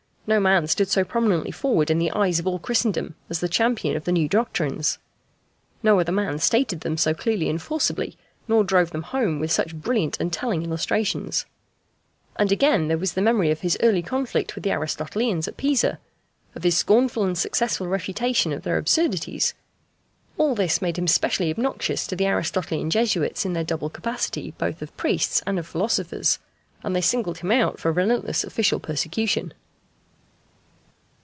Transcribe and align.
No 0.27 0.39
man 0.39 0.67
stood 0.67 0.87
so 0.87 1.03
prominently 1.03 1.51
forward 1.51 1.91
in 1.91 1.99
the 1.99 2.11
eyes 2.11 2.39
of 2.39 2.47
all 2.47 2.57
Christendom 2.57 3.15
as 3.29 3.41
the 3.41 3.49
champion 3.49 3.97
of 3.97 4.05
the 4.05 4.13
new 4.13 4.29
doctrines. 4.29 4.97
No 5.83 5.99
other 5.99 6.13
man 6.13 6.39
stated 6.39 6.81
them 6.81 6.95
so 6.95 7.13
clearly 7.13 7.49
and 7.49 7.61
forcibly, 7.61 8.15
nor 8.47 8.63
drove 8.63 8.91
them 8.91 9.03
home 9.03 9.39
with 9.41 9.51
such 9.51 9.75
brilliant 9.75 10.17
and 10.21 10.31
telling 10.31 10.63
illustrations. 10.63 11.45
And 12.37 12.49
again, 12.49 12.87
there 12.87 12.99
was 12.99 13.11
the 13.11 13.21
memory 13.21 13.51
of 13.51 13.59
his 13.59 13.77
early 13.83 14.01
conflict 14.01 14.55
with 14.55 14.63
the 14.63 14.71
Aristotelians 14.71 15.49
at 15.49 15.57
Pisa, 15.57 15.99
of 16.55 16.63
his 16.63 16.77
scornful 16.77 17.25
and 17.25 17.37
successful 17.37 17.87
refutation 17.87 18.53
of 18.53 18.63
their 18.63 18.77
absurdities. 18.77 19.53
All 20.37 20.55
this 20.55 20.81
made 20.81 20.97
him 20.97 21.07
specially 21.09 21.49
obnoxious 21.49 22.07
to 22.07 22.15
the 22.15 22.27
Aristotelian 22.27 22.89
Jesuits 22.89 23.43
in 23.43 23.51
their 23.51 23.65
double 23.65 23.89
capacity 23.89 24.51
both 24.57 24.81
of 24.81 24.95
priests 24.95 25.43
and 25.45 25.59
of 25.59 25.67
philosophers, 25.67 26.39
and 26.83 26.95
they 26.95 27.01
singled 27.01 27.39
him 27.39 27.51
out 27.51 27.81
for 27.81 27.91
relentless 27.91 28.45
official 28.45 28.79
persecution. 28.79 29.53